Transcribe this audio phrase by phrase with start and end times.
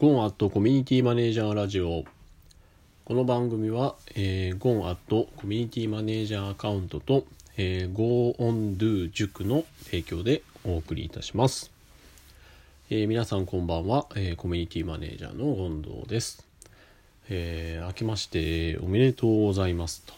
[0.00, 2.04] ゴンアットコミュニティマネージャーラジオ。
[3.04, 11.72] この番組は、えー、ゴンアットコミュニティマネージャーアカウントと、えー、Go on Do 塾の提供でお送りいたします、
[12.90, 16.46] えー、皆さんこんばんは、えー、コミュニティマネージャーの権藤です、
[17.28, 20.14] えー、明けましておめでとうございますと。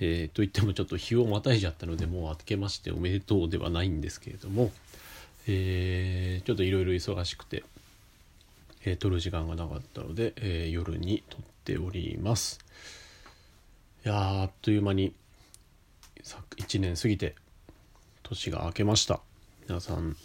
[0.00, 4.72] えー、と言ってもちょっと日をまたいじゃったのでもう明けましておめでとうではないんですけれども、
[5.46, 7.62] えー、ちょっといろいろ忙しくて、
[8.84, 12.58] えー、撮る時間がなかったので、えー、夜に撮っております。
[14.04, 15.12] いやあっという間に
[16.22, 17.34] 1年過ぎて
[18.22, 19.20] 年が明けました。
[19.68, 20.16] 皆さん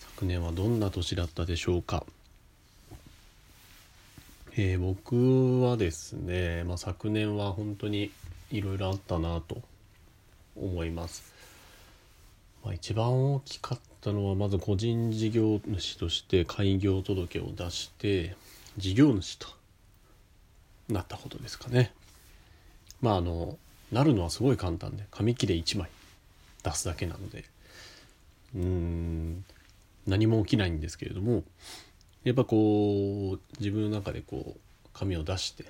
[0.00, 2.04] 昨年はどんな年だったでしょうか。
[4.56, 8.12] えー、僕はですね、まあ、昨年は本当に
[8.52, 9.62] いろいろあったなと
[10.54, 11.33] 思います、
[12.64, 18.36] まあ、一番大きかったのはまず個人事業主として開業届を出して
[18.76, 19.48] 事業主と
[20.88, 21.92] なったことですかね。
[23.00, 23.58] まああの
[23.92, 25.88] なるのはすごい簡単で紙切れ1枚
[26.62, 27.44] 出すだけなので。
[28.54, 29.44] うーん
[30.06, 31.44] 何も起きないんですけれども
[32.24, 35.64] やっぱこう自分の中でこう紙を出して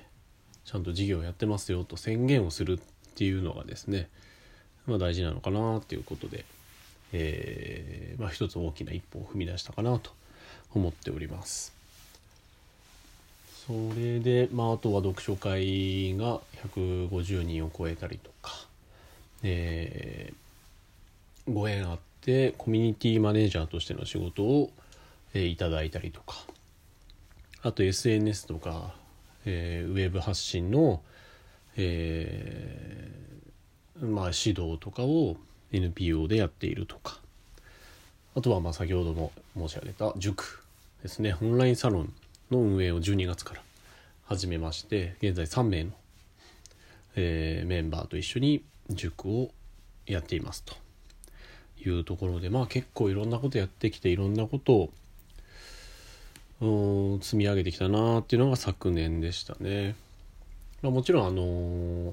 [0.65, 2.79] ちゃんと事業をやってますよと宣言をするっ
[3.17, 4.09] ていうのがですね、
[4.87, 6.45] まあ、大事なのかなっていうことで、
[7.17, 10.11] えー、まあ、一つ大きな一歩を踏み出したかなと
[10.75, 11.73] 思っております。
[13.67, 16.41] それで、まあ、あとは読書会が
[16.75, 18.53] 150人を超えたりとか、
[19.43, 24.71] えー、ご縁あってコミュニティマネージャーとしての仕事を、
[25.33, 26.35] えー、いただいたりとか
[27.63, 28.93] あと SNS とか
[29.47, 31.03] えー、ウェブ発信の、
[31.77, 35.37] えー、まあ、指導とかを
[35.77, 37.21] NPO でやっているとか。
[38.37, 40.65] あとはまあ先ほども申し上げた塾
[41.03, 41.37] ですね。
[41.41, 42.13] オンラインサロン
[42.51, 43.63] の運営を12月から
[44.25, 45.91] 始めまして現在3名の、
[47.17, 49.51] えー、メンバーと一緒に塾を
[50.07, 50.85] やっていますと。
[51.89, 54.91] いうところでまあ結構いろんなことやってきていろんなこと
[56.61, 59.97] を積み上げてきたなっていうのが昨年でしたね。
[60.83, 62.13] まあ、もちろんあのー、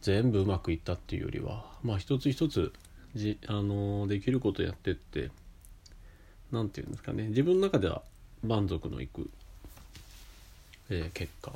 [0.00, 2.72] 全部うまくいったっていうよりはまあ一つ一つ
[3.14, 5.30] じ、あの、できることやってって
[6.52, 7.28] 何て言うんですかね。
[7.28, 8.02] 自分の中では
[8.44, 9.30] 満足のいく、
[10.90, 11.52] えー、結果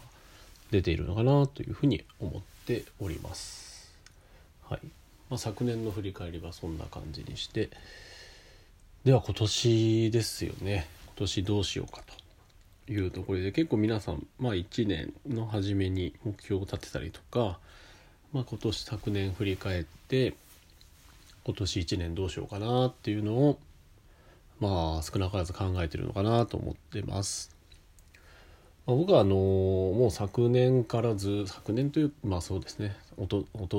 [0.71, 3.93] 出ているのかなというふうに思っております。
[4.69, 4.81] はい。
[5.31, 7.71] まあ、昨年の振り返りはそんな感じにして。
[9.05, 10.87] では今年ですよね。
[11.07, 12.03] 今年どうしようか
[12.87, 17.59] というところで結構皆さん、まあ、1年の初めに目標を立てたりとか、
[18.33, 20.35] まあ、今年昨年振り返って
[21.45, 23.59] 今年1年どうしようかなっていうのを
[24.61, 27.55] まあ少なからず考えてるのかなと思ってます。
[28.87, 33.79] まあ、僕はあのもう昨年からず昨年というまあそうですねおとおと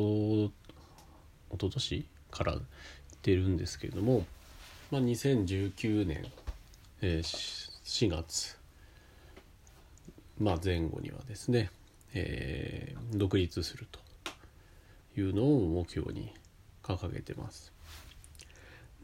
[1.49, 2.63] おととしから言っ
[3.21, 4.25] てるんですけれども、
[4.91, 6.25] まあ、2019年
[7.05, 8.57] え4月、
[10.39, 11.69] まあ、前後にはですね、
[12.13, 13.99] えー、独立すると
[15.19, 16.33] いうのを目標に
[16.83, 17.73] 掲げてます。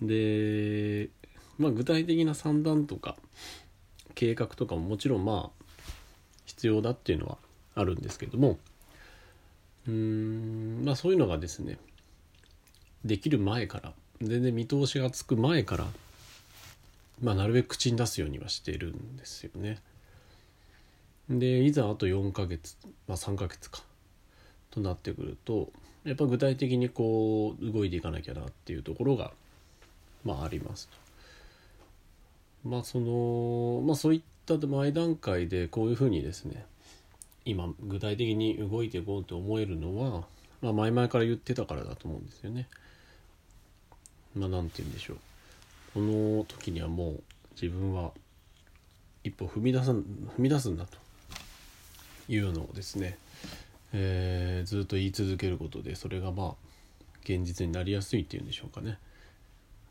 [0.02, 1.10] で、
[1.58, 3.16] まあ、具体的な算段とか
[4.16, 5.66] 計画とかももちろんまあ
[6.46, 7.38] 必要だっていうのは
[7.76, 8.60] あるんですけども
[9.88, 11.78] うーんまあそういうのがですね
[13.04, 15.86] できる前から全然見通しがつく前から
[17.22, 19.80] まあ、なるべく口に出すようにはしてるんですよね。
[21.30, 22.76] でいざあと4ヶ月、
[23.08, 23.84] まあ、3ヶ月か
[24.72, 25.70] となってくると
[26.04, 29.32] やっぱ具体的にこう動いていかなきゃなっていうところが
[30.24, 32.70] まあありますと。
[32.70, 36.66] まあそのまあそういった前段階でこういうふうにですね
[37.46, 40.26] 今具体的に動いていこうと思えるのは、
[40.62, 42.68] まあ、前々から言ってたからだと思うんですよね。
[44.36, 45.18] まあ何て言うんでしょう。
[45.94, 47.24] この時にはもう
[47.60, 48.12] 自分は
[49.24, 50.04] 一歩踏み出さ踏
[50.38, 50.98] み出すんだと
[52.28, 53.18] いうのをですね、
[53.94, 56.54] えー、ずっと言い続けることでそれがまあ
[57.24, 58.98] 現実になりやすいっていうんでしょうかね。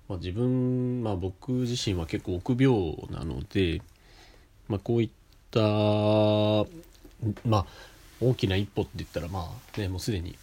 [0.08, 3.82] まあ、自分、まあ、僕自身は結構臆病なので、
[4.66, 5.10] まあ、こういっ
[5.50, 5.60] た
[7.46, 7.66] まあ
[8.20, 10.36] 大きな一歩って言ったらまあねもうすでに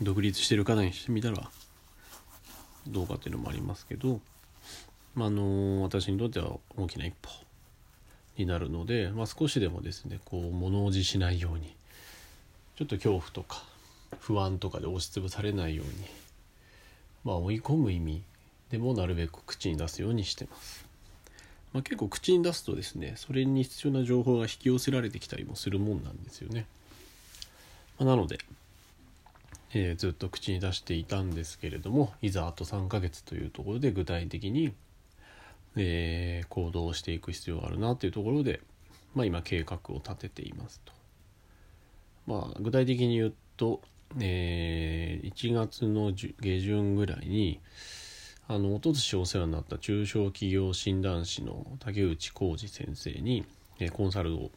[0.00, 1.50] 独立してる方にしてみたら
[2.88, 4.20] どうかっていうのもありますけど
[5.14, 7.28] まあ、の私にとっては大きな一歩
[8.38, 11.74] になるので、まあ、少しでもですねこう物おじしないように
[12.76, 13.62] ちょっと恐怖とか
[14.20, 15.92] 不安とかで押しつぶされないように、
[17.24, 18.22] まあ、追い込む意味
[18.70, 20.86] でもなるべく口に出すようにしてます。
[21.72, 26.66] まあ、結構口に出すとですねそれに必要な情報が引き寄せられてきたりもするもんなんですよね。
[27.98, 28.38] まあ、なので、
[29.74, 34.72] えー、ずっと口に出していたんですけれどもいざあと3ヶ月というところで具体的に、
[35.76, 38.60] えー、行動していく必要があるなというところで、
[39.14, 41.01] まあ、今計画を立てていますと。
[42.26, 43.80] まあ、具体的に言うと、
[44.20, 47.60] えー、1月の下旬ぐらいに
[48.48, 53.44] あのおととしお世話になった中小企業診断士の竹内浩二先生に、
[53.78, 54.50] えコンサルを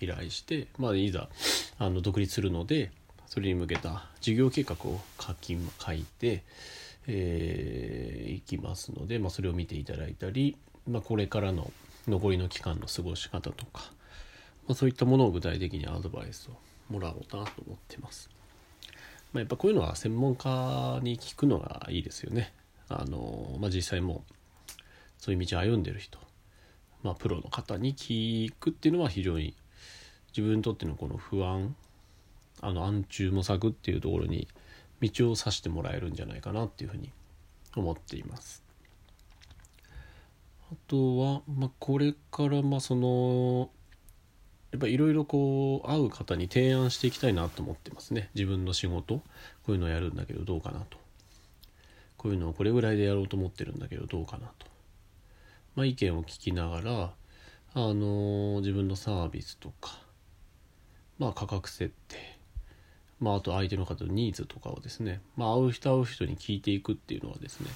[0.00, 1.28] 依頼して、まあ、いざ
[1.78, 2.90] あの独立するので
[3.26, 6.42] それに向けた事業計画を書き書いて、
[7.06, 10.56] えー、いきますので、まあ、それを見ていただいたり、
[10.88, 11.70] まあ、これからの
[12.08, 13.82] 残りの期間の過ごし方とか、
[14.66, 16.54] まあ、そういったものを具体的にアドバイスを
[16.88, 18.30] もらおうかなと思ってます。
[19.32, 22.52] まあ、やっぱこういうのは専門家に聞くのがいいですよね。
[22.88, 24.24] あの、まあ、実際も
[25.18, 26.18] そういう道を歩んでる人、
[27.02, 29.54] まあ、プロの方に聞くっていうのは非常に
[30.28, 31.74] 自分にとってのこの不安
[32.60, 34.48] あの暗中模索っていうところに
[35.00, 37.10] 道を指してもらえるんじゃないかなっていうふうに
[37.74, 38.62] 思っています。
[40.72, 43.70] あとは、まあ、これからまあその
[44.72, 48.30] やっぱいろいろこう会う方に提案していきたいなと思ってますね。
[48.34, 49.22] 自分の仕事こ
[49.68, 50.98] ういうのをやるんだけどどうかなと。
[52.16, 54.66] こういうのをこれぐらいでやろうと思ってるんだけどどうかなと、
[55.74, 57.12] まあ、意見を聞きながら、
[57.74, 59.98] あの、自分のサービスとか、
[61.18, 62.16] まあ、価格設定、
[63.20, 67.70] まあ、あと相手の方のニーズとかをですね、まあ、会う人会う人に聞いていくっていうのはですね、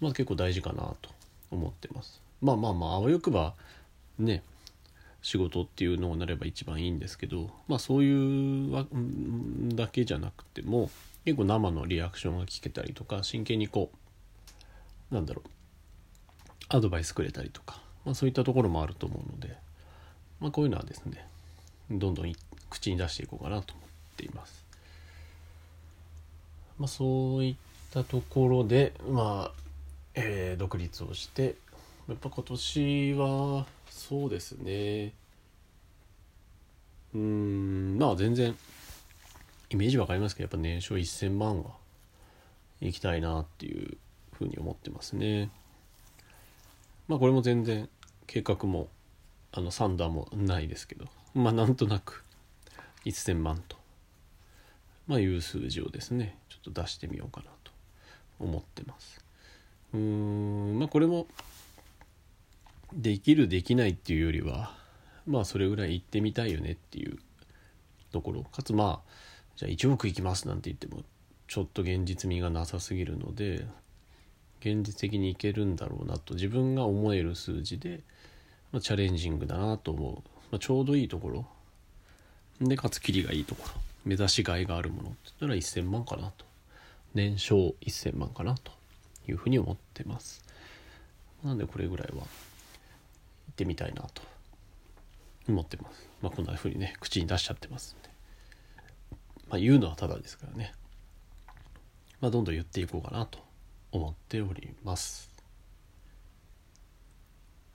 [0.00, 1.10] まあ、結構大事かなと
[1.50, 2.22] 思ってます。
[2.40, 3.54] まあまあまああわよくば
[4.18, 4.42] ね
[5.22, 8.86] 仕事っていうのをなれば一番いいんですけどまあそういうわ
[9.74, 10.90] だけじゃなくても
[11.24, 13.90] 結構生のリアクションが聞けたりとか真剣にこ
[15.10, 19.56] うなんだろうアドバイスくれたりとか、まあ、そういったところもあると思うので、
[20.40, 21.26] まあ、こういうのはですね
[21.90, 22.32] どんどん
[22.70, 23.86] 口に出していこうかなと思っ
[24.16, 24.64] ています。
[26.78, 27.54] まあ、そういっ
[27.92, 29.60] たところでまあ、
[30.14, 31.54] えー、独立をして
[32.08, 35.12] やっぱ今年はそうですね。
[37.14, 38.56] うんまあ全然
[39.68, 41.72] イメージわかりますけどやっぱ年商1000万は
[42.80, 43.98] 行きたいなっていう
[44.32, 45.50] ふうに思ってますね。
[47.06, 47.88] まあこれも全然
[48.26, 48.88] 計画も
[49.52, 51.04] あのサンダーもないですけど
[51.34, 52.24] まあなんとなく
[53.04, 53.76] 1000万と
[55.06, 57.72] まあいう数字をですねちょっと出してみようかなと
[58.40, 59.22] 思ってます。
[59.92, 61.26] うーんまあこれも
[62.94, 64.74] できるできないっていうよりは
[65.26, 67.18] まあそれぐらい行ってみたいよねっていう
[68.10, 68.42] ところ。
[68.44, 69.10] かつまあ
[69.56, 71.02] じゃあ1億いきますなんて言っても
[71.48, 73.66] ちょっと現実味がなさすぎるので
[74.60, 76.34] 現実的にいけるんだろうなと。
[76.34, 78.00] 自分が思える数字で、
[78.70, 80.14] まあ、チャレンジングだなと思う、
[80.52, 81.46] まあ、ちょうどいいところ。
[82.60, 83.74] でかつキリがいいところ。
[84.04, 86.44] 目指しがいがあるものって言ったら1000万かなと。
[87.14, 88.72] 年商1000万かなと
[89.28, 90.44] いうふうに思ってます。
[91.42, 92.24] なんでこれぐらいは
[93.62, 94.22] ってみたいなと
[95.48, 98.12] 思ってますまあこんなふうにね口に出しちゃってますんで
[99.52, 100.72] まあ、言うのはただですからね、
[102.22, 103.38] まあ、どんどん言っていこうかなと
[103.90, 105.30] 思っております。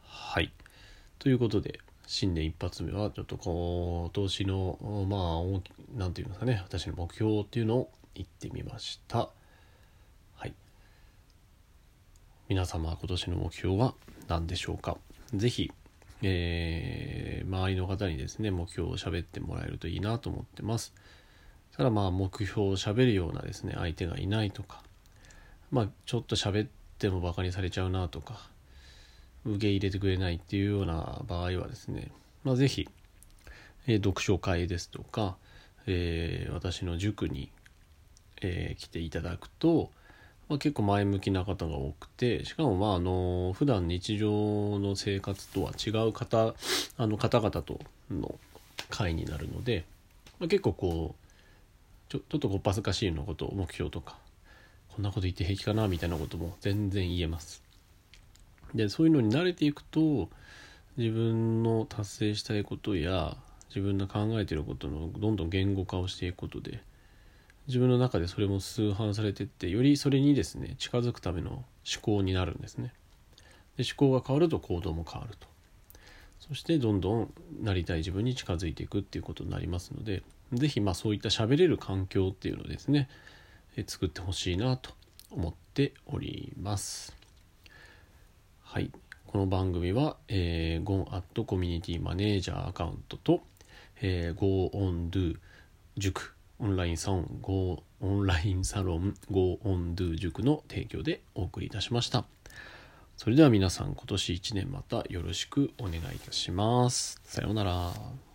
[0.02, 0.52] はい。
[1.20, 5.44] ということで、新年一発目は、ちょっと今年の、ま
[5.96, 9.30] あ、なんていうんですかね、私の目標っていうのを言ってみました。
[10.34, 10.56] はい。
[12.50, 13.94] 皆様、今年の目標は
[14.28, 14.98] 何でしょうか。
[15.36, 15.72] 是非
[16.22, 20.94] えー、周りの方にですね、目標を喋ってもらえるといいなと思ってます。
[21.78, 24.82] ただまあ目標を喋るようなですね相手がいないとか
[25.72, 28.50] まあちょっと喋ってもバカにされちゃうなとか
[29.46, 32.12] 受け入れてくれないっていうような場合はですね
[32.44, 32.90] まあ是非、
[33.86, 35.38] えー、読書会ですとか、
[35.86, 37.52] えー、私の塾に、
[38.42, 39.92] えー、来ていただくと、
[40.50, 44.30] まあ、結構前向きな方が多くてしかもまああの普段日常
[44.80, 46.54] の生活とは違う方
[46.98, 48.40] あの方々との
[48.90, 49.86] 会になるので、
[50.40, 54.18] まあ、結構こうちょちょっとこっぱずかしいのこと目標とか
[54.96, 57.62] こんなこと言って平気かなみたいなことも全然言えます。
[58.74, 60.30] でそういうのに慣れていくと
[60.98, 63.38] 自分の達成したいことや
[63.70, 66.82] 自分の考えてることのどんどん言語化をしていくことで
[67.68, 71.66] 自分の中でそれも崇拝されてってよりそれにですね近づくための思
[72.02, 72.94] 考になるんですね
[73.78, 75.48] で思考が変わると行動も変わると
[76.40, 83.10] そしてどんどんなりたい自分に近づいていくっていうことになりますので是非まあそういった喋れる環境っていうのをですね、
[83.86, 84.92] 作ってほしいなと
[85.30, 87.16] 思っております。
[88.64, 88.92] はい。
[89.26, 93.42] この番組は、えー、ゴンアットコミュニティマネージャーアカウントと、
[94.02, 95.38] えー、Go on Do
[95.98, 102.26] 塾オンラインサロン Go オンラインサロン Go on Do 塾の提供でお送りいたしました。
[103.16, 107.20] それでは皆さん今年1年またよろしくお願いいたします。
[107.24, 108.27] さようなら。